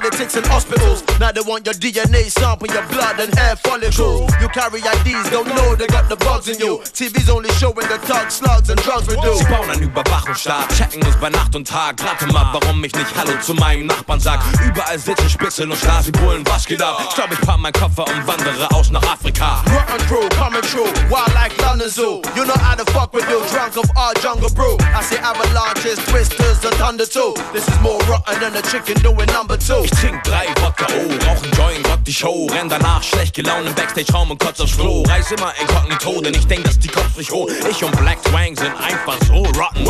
Politics 0.05 0.35
and 0.35 0.45
hospitals. 0.45 1.03
Now 1.19 1.31
they 1.31 1.41
want 1.41 1.65
your 1.65 1.74
DNA 1.74 2.29
sample, 2.29 2.67
your 2.67 2.85
blood 2.93 3.19
and 3.19 3.33
hair 3.33 3.55
follicles. 3.55 4.29
You 4.39 4.47
carry 4.50 4.77
IDs, 4.77 5.31
don't 5.31 5.47
know 5.47 5.74
they 5.74 5.88
got 5.88 6.09
the 6.09 6.15
bugs 6.17 6.47
in 6.47 6.59
you. 6.59 6.77
TV's 6.94 7.27
only 7.27 7.50
showing 7.57 7.87
the 7.89 7.98
thugs, 8.05 8.35
slugs 8.35 8.70
and 8.70 8.79
drugs 8.81 9.07
we 9.07 9.15
do. 9.15 9.33
Sie 9.33 9.46
bauen 9.46 9.68
einen 9.68 9.81
Überwachungsstaat, 9.81 10.70
checken 10.77 11.01
uns 11.01 11.15
bei 11.15 11.29
Nacht 11.29 11.55
und 11.55 11.68
Tag. 11.68 11.96
Rate 12.03 12.27
mal, 12.31 12.53
warum 12.53 12.83
ich 12.83 12.94
nicht 12.94 13.18
Hallo 13.18 13.31
zu 13.41 13.55
meinem 13.55 13.87
Nachbarn 13.87 14.20
sag. 14.20 14.41
Überall 14.63 15.00
sitzen 15.00 15.27
Spitzeln 15.27 15.72
und 15.72 15.77
Stasi-Bullen, 15.79 16.46
was 16.46 16.68
geht 16.68 16.83
ab? 16.83 17.01
Ich 17.09 17.15
glaub, 17.15 17.31
ich 17.31 17.41
pack 17.41 17.57
meinen 17.57 17.74
Koffer 17.74 18.05
und 18.05 18.27
wandere 18.27 18.70
aus 18.75 18.91
nach 18.91 19.01
Afrika. 19.01 19.63
Rotten 19.74 20.05
crew 20.05 20.29
coming 20.37 20.61
true, 20.61 20.85
wild 21.09 21.33
like 21.33 21.57
London 21.63 21.89
Zoo. 21.89 22.22
You 22.35 22.46
know 22.46 22.53
how 22.61 22.75
to 22.75 22.85
fuck 22.91 23.11
with 23.11 23.27
you, 23.27 23.41
drunk 23.50 23.75
of 23.75 23.89
our 23.98 24.13
jungle 24.22 24.51
brew. 24.51 24.77
I 24.94 25.01
see 25.01 25.18
avalanches, 25.18 25.98
twisters 26.05 26.63
and 26.63 26.75
thunder 26.75 27.07
too. 27.07 27.33
This 27.53 27.68
is 27.68 27.81
more 27.81 27.98
rotten 28.05 28.39
than 28.39 28.55
a 28.55 28.61
chicken 28.61 29.01
doing 29.01 29.33
number 29.33 29.57
two. 29.57 29.83
Ich 29.85 29.95
trink 29.96 30.24
drei 30.24 30.46
Wodka 30.62 30.86
O, 30.86 31.27
rauch 31.27 31.44
ein 31.44 31.51
Joint, 31.58 31.88
rock 31.90 32.03
die 32.05 32.14
Show, 32.14 32.48
renn 32.51 32.70
danach 32.70 33.03
schlecht 33.03 33.36
gelaunt 33.36 33.68
im 33.68 33.74
Backstage-Raum 33.75 34.31
und 34.31 34.40
kotz 34.40 34.60
aufs 34.60 34.77
Klo. 34.77 35.03
Reis 35.03 35.31
immer 35.31 35.53
inkognito, 35.60 36.22
denn 36.22 36.34
ich 36.34 36.46
denk, 36.48 36.64
dass 36.66 36.79
die 36.79 36.88
Kopf 36.88 37.16
nicht 37.18 37.31
hoch. 37.31 37.50
Ich 37.70 37.84
und 37.84 37.96
Black 37.98 38.22
Twang 38.24 38.55
sind 38.55 38.74
einfach 38.77 39.18
so 39.27 39.44
rotten. 39.44 39.86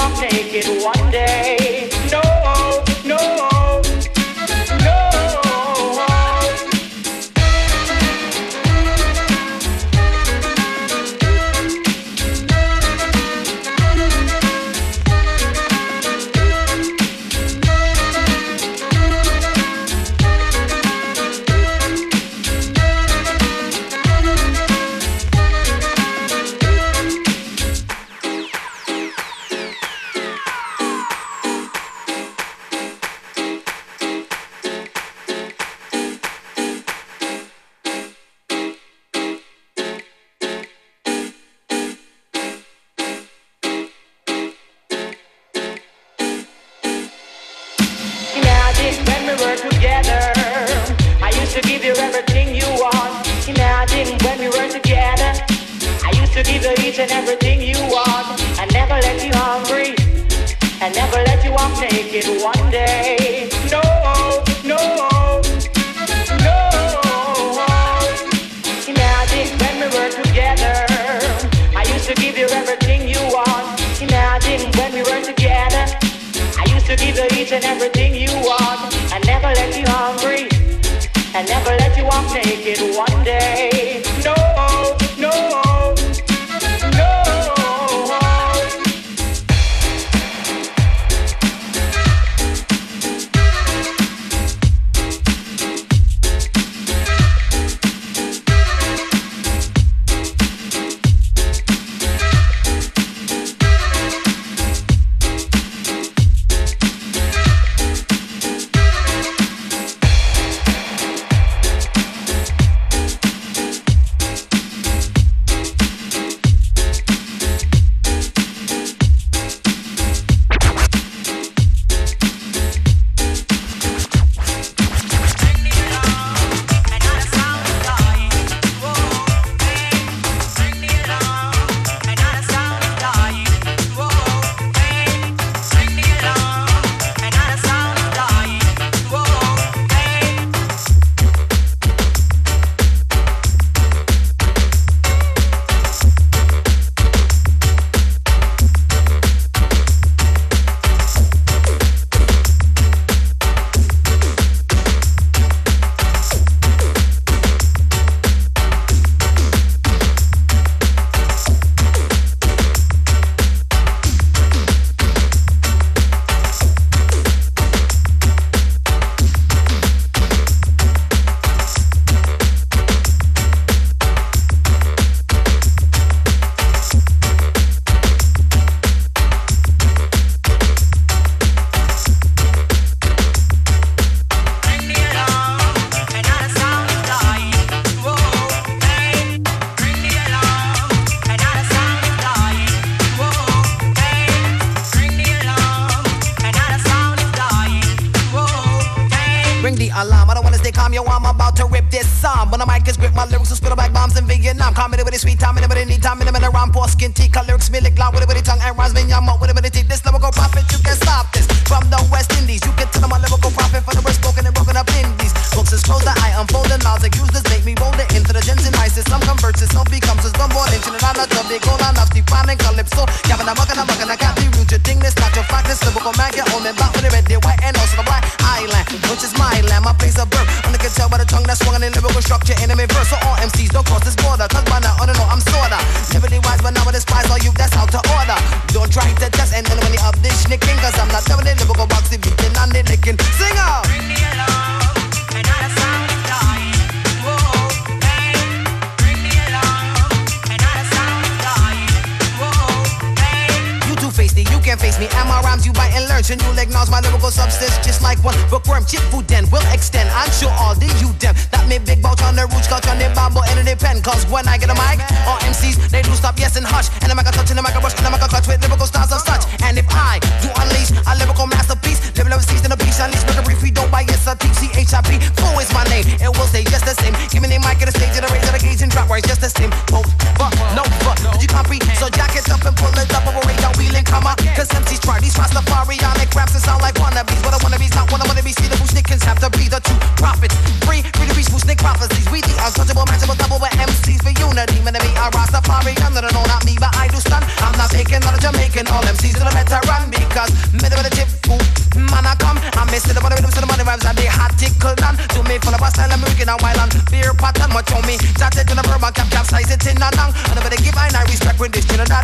Walk 0.00 0.20
naked 0.20 0.66
one 0.82 1.10
day. 1.10 1.90
No, 2.10 2.22
no, 3.04 3.49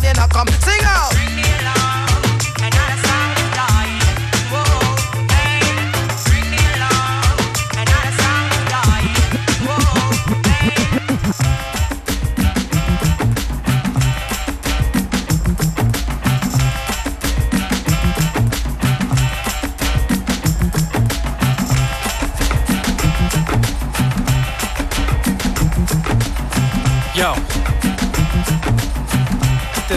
then 0.07 0.19
I 0.19 0.27
come 0.27 0.47
sing 0.47 0.83
out. 0.85 1.96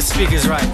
The 0.00 0.06
speaker's 0.06 0.48
right. 0.48 0.64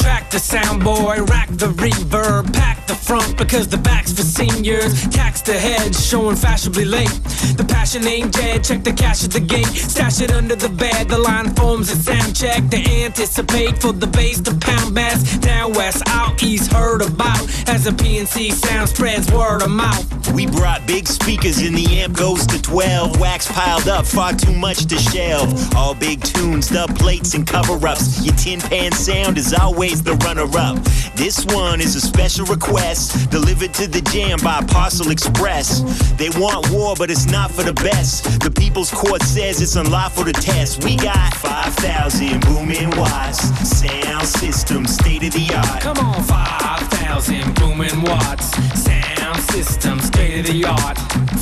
Track 0.00 0.30
the 0.30 0.38
sound 0.38 0.84
boy, 0.84 1.16
rack 1.24 1.48
the 1.48 1.66
reverb, 1.66 2.52
pack 2.52 2.86
the 2.86 2.94
front 2.94 3.36
because 3.36 3.66
the 3.66 3.76
back's 3.76 4.12
for 4.12 4.22
seniors. 4.22 5.02
Tax 5.08 5.42
the 5.42 5.54
heads, 5.54 6.06
showing 6.06 6.36
fashionably 6.36 6.84
late. 6.84 7.10
The 7.56 7.64
passion 7.64 8.06
ain't 8.06 8.32
dead, 8.32 8.64
check 8.64 8.84
the 8.84 8.92
cash 8.92 9.24
at 9.24 9.30
the 9.30 9.40
gate. 9.40 9.66
Stash 9.66 10.20
it 10.20 10.32
under 10.32 10.56
the 10.56 10.68
bed, 10.68 11.08
the 11.08 11.18
line 11.18 11.54
forms 11.54 11.90
a 11.90 11.96
sound 11.96 12.34
check. 12.34 12.68
To 12.70 12.76
anticipate 12.76 13.80
for 13.80 13.92
the 13.92 14.06
bass 14.06 14.40
to 14.42 14.54
pound 14.54 14.94
bass. 14.94 15.38
Down 15.38 15.72
west, 15.72 16.02
out 16.08 16.42
east, 16.42 16.72
heard 16.72 17.02
about. 17.02 17.42
As 17.68 17.84
the 17.84 17.90
PNC 17.90 18.52
sound 18.52 18.88
spreads 18.88 19.30
word 19.32 19.62
of 19.62 19.70
mouth. 19.70 20.04
We 20.32 20.46
brought 20.46 20.86
big 20.86 21.08
speakers 21.08 21.58
and 21.58 21.76
the 21.76 22.00
amp 22.00 22.16
goes 22.16 22.46
to 22.46 22.60
12. 22.60 23.18
Wax 23.18 23.50
piled 23.50 23.88
up, 23.88 24.06
far 24.06 24.32
too 24.34 24.52
much 24.52 24.86
to 24.86 24.96
shelve. 24.98 25.74
All 25.74 25.94
big 25.94 26.22
tunes, 26.22 26.68
dub 26.68 26.96
plates 26.98 27.34
and 27.34 27.46
cover 27.46 27.86
ups. 27.86 28.24
Your 28.24 28.34
tin 28.34 28.60
pan 28.60 28.92
sound 28.92 29.38
is 29.38 29.54
always 29.54 30.02
the 30.02 30.14
runner 30.24 30.48
up. 30.58 30.78
This 31.16 31.44
one 31.46 31.80
is 31.80 31.96
a 31.96 32.00
special 32.00 32.46
request 32.46 33.30
delivered 33.30 33.74
to 33.74 33.86
the 33.86 34.00
jam 34.02 34.38
by 34.42 34.62
Parcel 34.64 35.10
Express. 35.10 35.80
They 36.16 36.30
want 36.30 36.70
war, 36.70 36.94
but 36.96 37.10
it's 37.10 37.26
not 37.30 37.50
for 37.50 37.62
the 37.62 37.72
best. 37.72 38.40
The 38.40 38.50
People's 38.50 38.90
Court 38.90 39.22
says 39.22 39.60
it's 39.60 39.76
unlawful 39.76 40.24
to 40.24 40.32
test. 40.32 40.84
We 40.84 40.96
got 40.96 41.34
5,000 41.34 42.40
booming 42.42 42.90
watts, 42.96 43.40
sound 43.68 44.26
system, 44.26 44.86
state 44.86 45.22
of 45.24 45.32
the 45.32 45.54
art. 45.54 45.82
Come 45.82 45.98
on, 45.98 46.22
5,000 46.24 47.54
booming 47.56 48.02
watts, 48.02 48.50
sound 48.82 49.40
system, 49.50 50.00
state 50.00 50.40
of 50.40 50.46
the 50.46 50.64
art. 50.64 50.98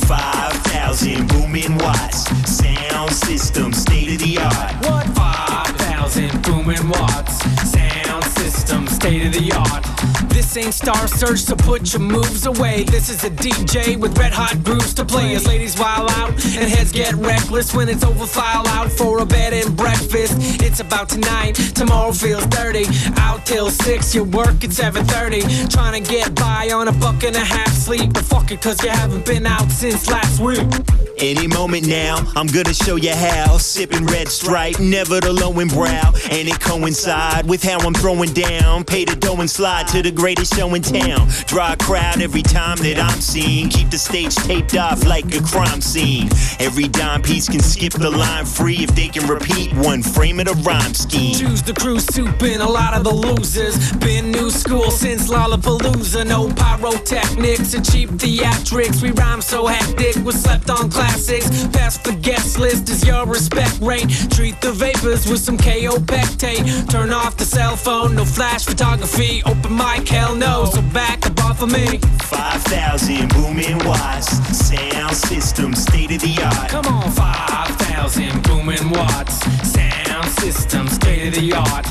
5,000 0.07 1.27
booming 1.27 1.77
watts, 1.77 2.27
sound 2.49 3.11
system, 3.11 3.73
state 3.73 4.09
of 4.13 4.19
the 4.19 4.37
art. 4.39 4.75
What? 4.85 5.05
5,000 5.15 5.86
booming 6.15 6.87
watts, 6.87 7.37
sound 7.69 8.23
system, 8.23 8.87
state 8.87 9.25
of 9.25 9.33
the 9.33 9.51
art. 9.51 10.29
This 10.29 10.55
ain't 10.55 10.73
Star 10.73 11.05
Search, 11.05 11.39
so 11.39 11.55
put 11.57 11.91
your 11.91 12.01
moves 12.01 12.45
away. 12.45 12.83
This 12.83 13.09
is 13.09 13.25
a 13.25 13.29
DJ 13.29 13.99
with 13.99 14.17
red 14.17 14.31
hot 14.31 14.63
grooves 14.63 14.93
to 14.93 15.03
play. 15.03 15.35
As 15.35 15.45
ladies 15.45 15.77
wild 15.77 16.09
out 16.11 16.29
and 16.29 16.69
heads 16.69 16.93
get 16.93 17.13
reckless 17.15 17.73
when 17.73 17.89
it's 17.89 18.05
over, 18.05 18.25
file 18.25 18.65
out 18.69 18.89
for 18.89 19.19
a 19.19 19.25
bed 19.25 19.51
and 19.51 19.75
breakfast. 19.75 20.35
It's 20.63 20.79
about 20.79 21.09
tonight, 21.09 21.55
tomorrow 21.75 22.13
feels 22.13 22.45
dirty. 22.47 22.85
Out 23.17 23.45
till 23.45 23.69
six, 23.69 24.15
you 24.15 24.23
work 24.23 24.63
at 24.63 24.71
7:30. 24.71 25.67
Trying 25.69 26.01
to 26.01 26.09
get 26.09 26.33
by 26.35 26.69
on 26.71 26.87
a 26.87 26.93
buck 26.93 27.21
and 27.23 27.35
a 27.35 27.45
half 27.55 27.73
sleep, 27.73 28.13
but 28.13 28.23
fuck 28.23 28.49
it, 28.51 28.61
cause 28.61 28.81
you 28.81 28.89
haven't 28.89 29.25
been 29.25 29.45
out 29.45 29.69
since 29.69 30.09
last 30.09 30.39
week. 30.39 31.06
Any 31.19 31.47
moment 31.47 31.87
now, 31.87 32.17
I'm 32.35 32.45
gonna 32.45 32.75
show 32.75 32.95
you 32.95 33.13
how. 33.13 33.57
Sipping 33.57 34.05
red 34.05 34.27
stripe, 34.27 34.79
never 34.79 35.19
the 35.19 35.33
lowing 35.33 35.67
brow. 35.67 36.13
And 36.29 36.47
it 36.47 36.59
coincide 36.59 37.47
with 37.49 37.63
how 37.63 37.79
I'm 37.79 37.95
throwing 37.95 38.33
down. 38.33 38.83
Pay 38.83 39.05
the 39.05 39.15
dough 39.15 39.37
and 39.37 39.49
slide 39.49 39.87
to 39.87 40.03
the 40.03 40.11
greatest 40.11 40.55
show 40.55 40.71
in 40.75 40.83
town. 40.83 41.27
Draw 41.47 41.73
a 41.73 41.77
crowd 41.77 42.21
every 42.21 42.43
time 42.43 42.77
that 42.79 42.99
I'm 42.99 43.19
seen. 43.19 43.69
Keep 43.69 43.89
the 43.89 43.97
stage 43.97 44.35
taped 44.35 44.75
off 44.75 45.05
like 45.05 45.25
a 45.33 45.41
crime 45.41 45.81
scene. 45.81 46.29
Every 46.59 46.87
dime 46.87 47.23
piece 47.23 47.49
can 47.49 47.61
skip 47.61 47.93
the 47.93 48.11
line 48.11 48.45
free 48.45 48.83
if 48.83 48.93
they 48.95 49.07
can 49.07 49.27
repeat 49.27 49.73
one 49.73 50.03
frame 50.03 50.39
of 50.39 50.45
the 50.45 50.53
rhyme 50.61 50.93
scheme. 50.93 51.33
Choose 51.33 51.63
the 51.63 51.73
crew 51.73 51.99
soup 51.99 52.41
and 52.43 52.61
a 52.61 52.69
lot 52.69 52.93
of 52.93 53.03
the 53.03 53.13
losers. 53.13 53.91
Been 53.93 54.31
new 54.31 54.51
school 54.51 54.91
since 54.91 55.29
Lollapalooza. 55.29 56.27
No 56.27 56.49
pyrotechnics 56.53 57.73
and 57.73 57.83
cheap 57.83 58.09
theatrics. 58.11 59.01
We 59.01 59.11
rhyme 59.11 59.41
so 59.41 59.65
hectic, 59.65 60.15
we 60.23 60.31
slept 60.31 60.69
on 60.69 60.91
classics. 61.07 61.67
Pass 61.67 61.97
the 61.97 62.13
guest 62.21 62.59
list 62.59 62.89
is 62.89 63.05
your 63.05 63.25
respect 63.25 63.79
rate. 63.81 64.09
Treat 64.31 64.59
the 64.61 64.71
vapors 64.71 65.27
with 65.27 65.39
some 65.39 65.57
KO 65.57 65.97
pectate. 66.11 66.89
Turn 66.89 67.11
off 67.11 67.37
the 67.37 67.45
cell 67.45 67.75
phone, 67.75 68.15
no 68.15 68.25
flash 68.25 68.65
photography. 68.65 69.41
Open 69.45 69.75
mic, 69.75 70.07
hell 70.07 70.35
no, 70.35 70.65
so 70.65 70.81
back 70.93 71.25
up 71.25 71.39
off 71.43 71.61
of 71.61 71.71
me. 71.71 71.99
5,000 72.23 73.29
booming 73.33 73.79
watts, 73.85 74.29
sound 74.67 75.15
system, 75.15 75.73
state 75.73 76.11
of 76.11 76.21
the 76.21 76.35
art. 76.43 76.69
Come 76.69 76.87
on, 76.87 77.11
5,000 77.11 78.43
booming 78.43 78.89
watts, 78.91 79.35
sound 79.71 80.29
system, 80.41 80.87
state 80.87 81.27
of 81.27 81.33
the 81.35 81.53
art. 81.53 81.85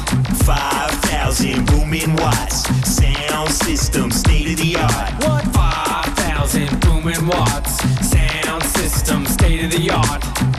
5,000 0.45 1.67
booming 1.67 2.15
watts, 2.17 2.59
sound 2.85 3.51
system, 3.51 4.11
state 4.11 4.51
of 4.53 4.57
the 4.57 4.77
art. 4.77 5.13
What? 5.25 5.45
5,000 5.55 6.81
booming 6.81 7.27
watts, 7.27 7.73
sound 8.11 8.26
system, 8.69 9.27
state 9.27 9.65
of 9.65 9.71
the 9.71 9.91
art. 9.91 10.56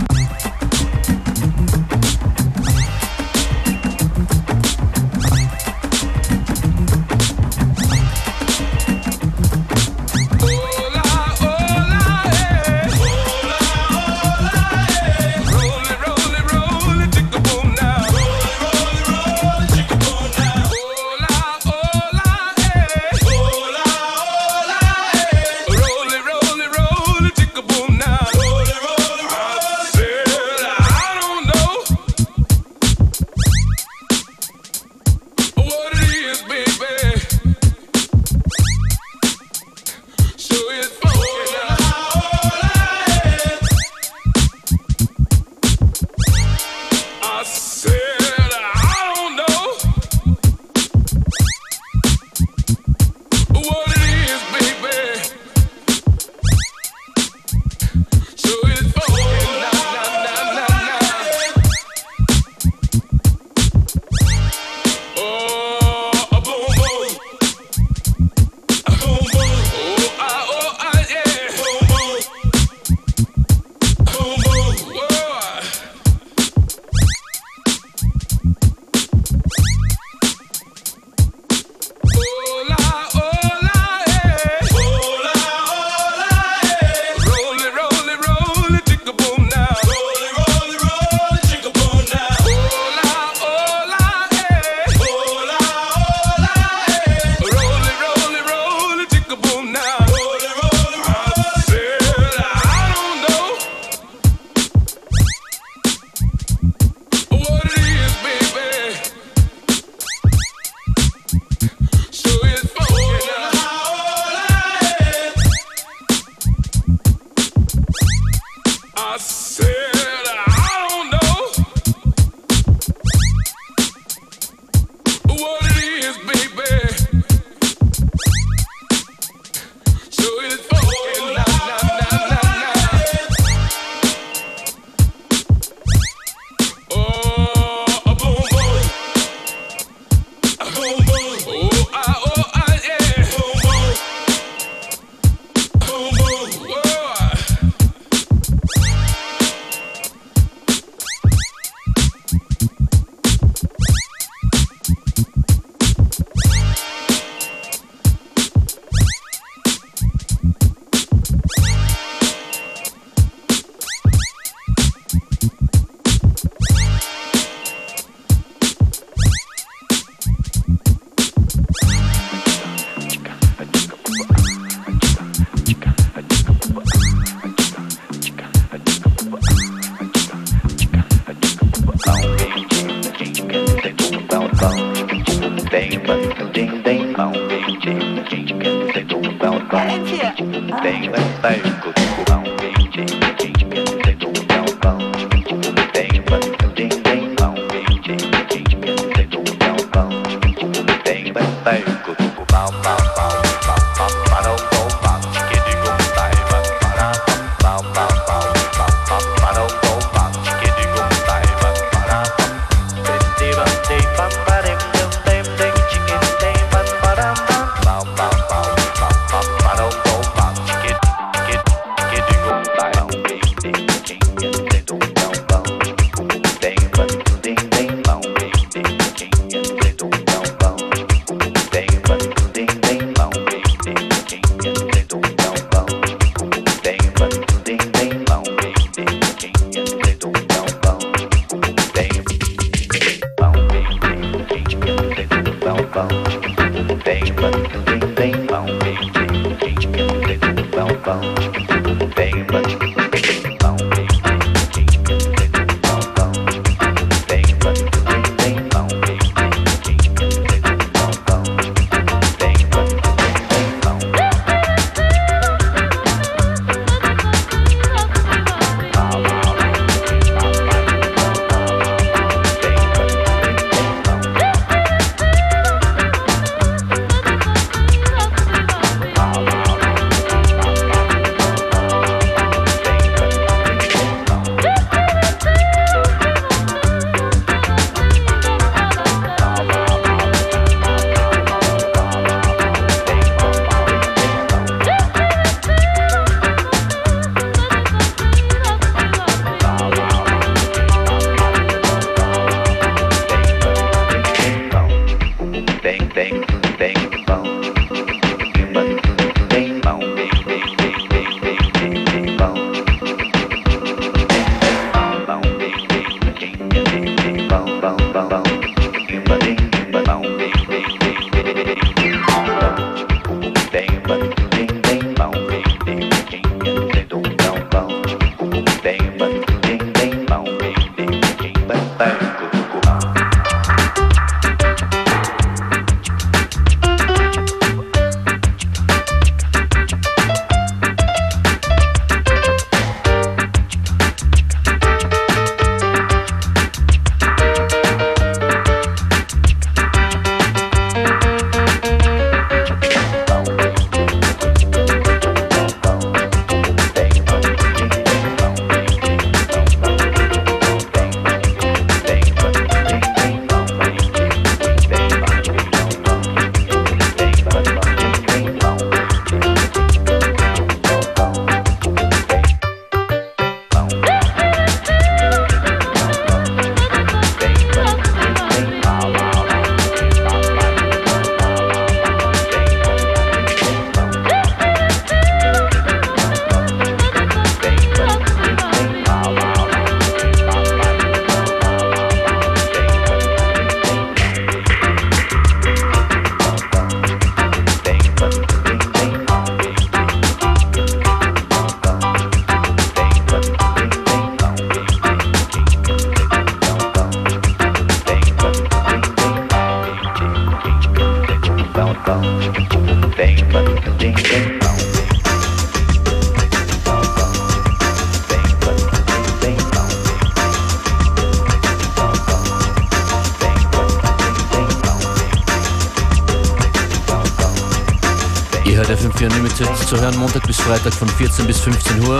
Zu 429.88 430.01
hören 430.01 430.17
Montag 430.17 430.45
bis 430.45 430.57
Freitag 430.57 430.93
von 430.93 431.07
14 431.07 431.47
bis 431.47 431.61
15 431.61 432.05
Uhr. 432.05 432.19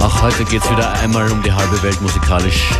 Auch 0.00 0.22
heute 0.22 0.42
geht 0.46 0.64
es 0.64 0.70
wieder 0.70 0.90
einmal 0.92 1.30
um 1.30 1.42
die 1.42 1.52
halbe 1.52 1.82
Welt 1.82 2.00
musikalisch. 2.00 2.70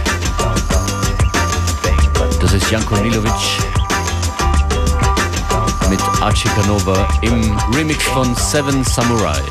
Das 2.41 2.55
ist 2.55 2.71
Janko 2.71 2.97
Nilovic 2.97 3.33
mit 5.91 6.01
Archie 6.23 6.49
Canova 6.49 7.07
im 7.21 7.59
Remix 7.75 8.03
von 8.05 8.35
Seven 8.35 8.83
Samurai. 8.83 9.43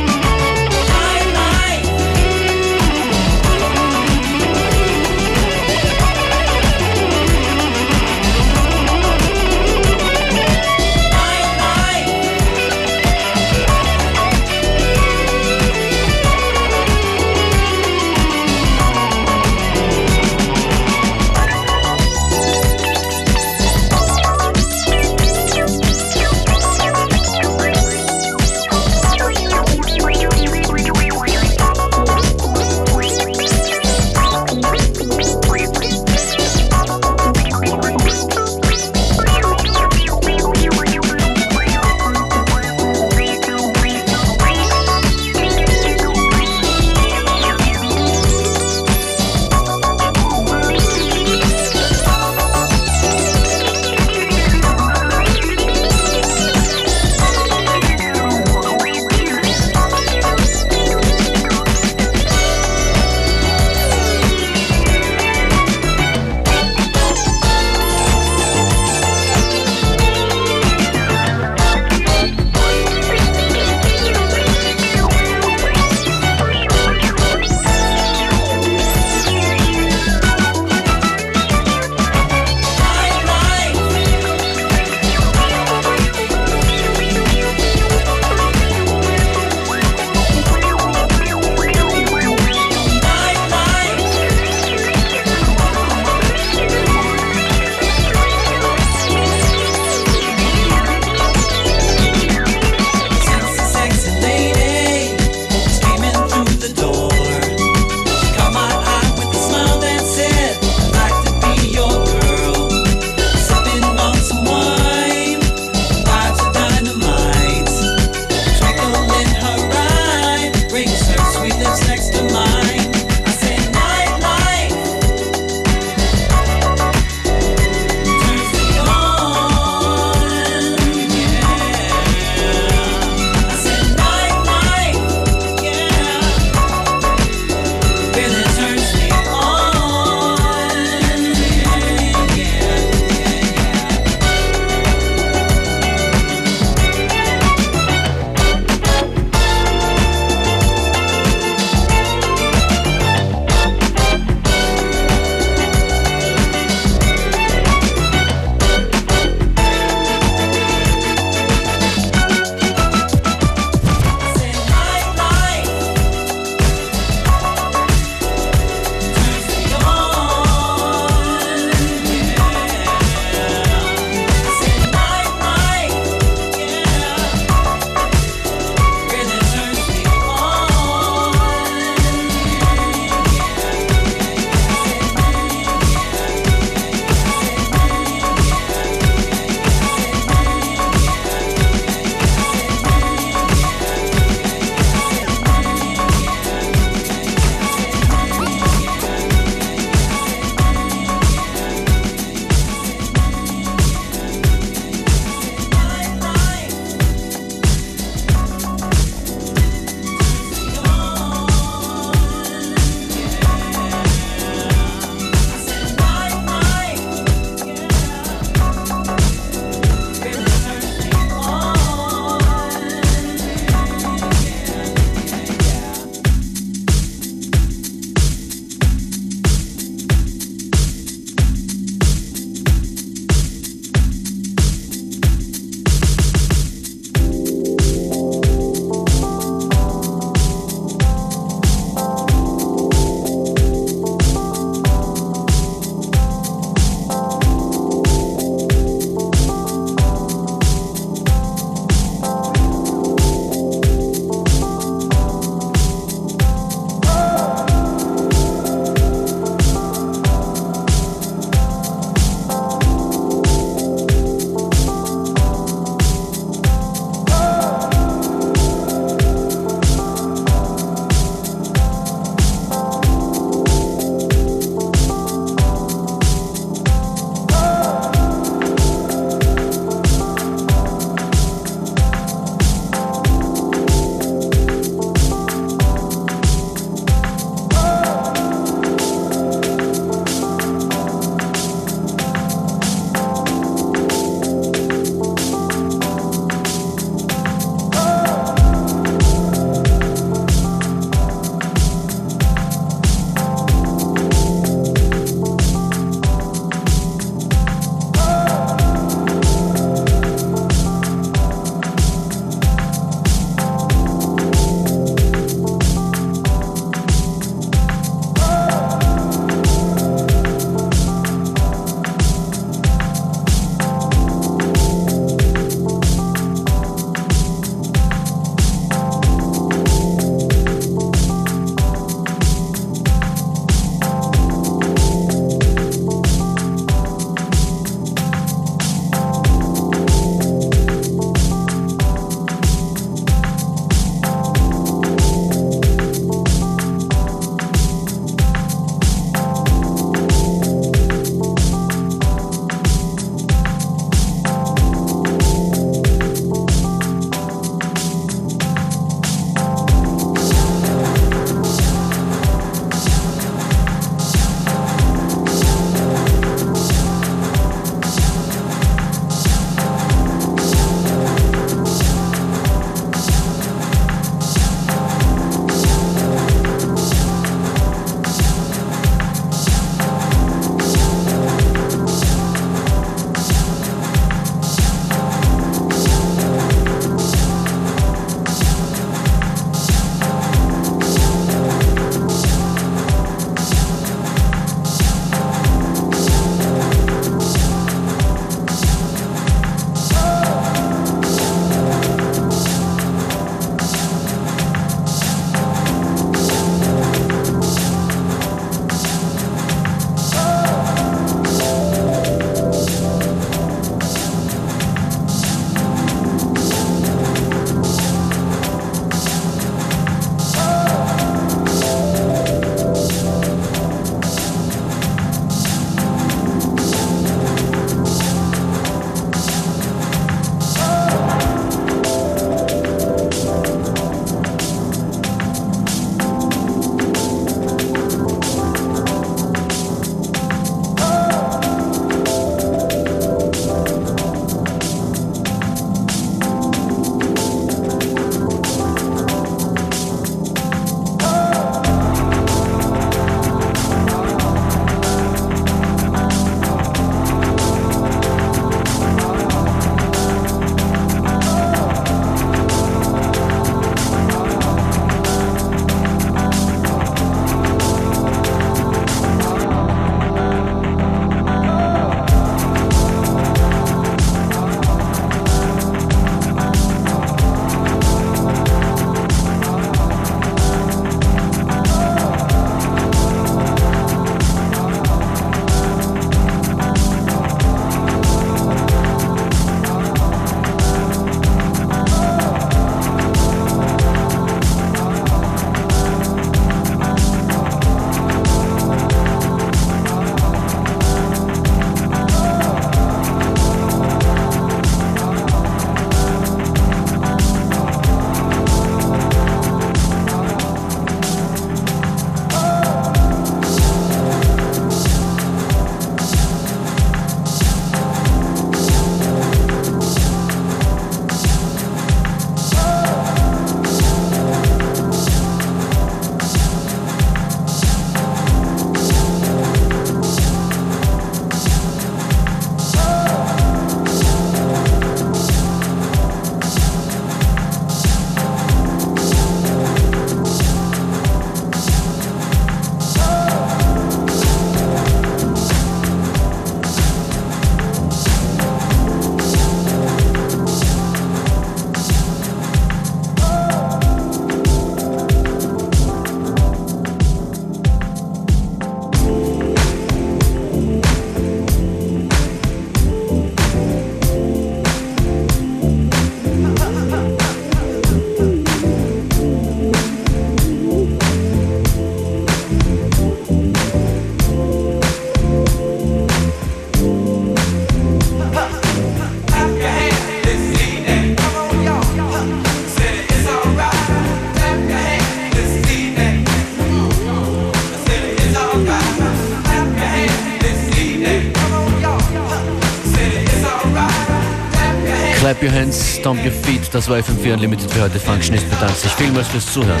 Stomp 596.22 596.44
your 596.44 596.52
feet. 596.52 596.88
Das 596.92 597.08
war 597.08 597.16
FM4 597.18 597.54
Unlimited 597.54 597.90
für 597.90 598.02
heute. 598.02 598.20
Functionist 598.20 598.70
bedankt 598.70 598.96
sich 598.96 599.10
vielmals 599.12 599.48
fürs 599.48 599.66
Zuhören. 599.72 600.00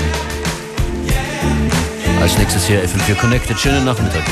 Als 2.20 2.38
nächstes 2.38 2.64
hier 2.64 2.80
FM4 2.84 3.16
Connected. 3.16 3.58
Schönen 3.58 3.84
Nachmittag. 3.84 4.22